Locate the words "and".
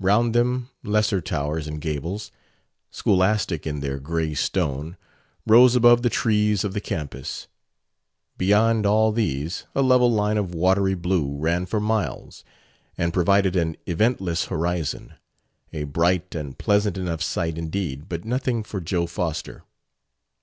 1.68-1.78, 12.96-13.12, 16.34-16.56